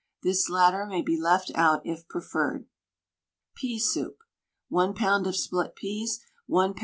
[0.23, 2.65] This latter may be left out if preferred.
[3.53, 4.17] PEA SOUP.
[4.69, 5.27] 1 lb.
[5.27, 6.79] of split peas, 1 lb.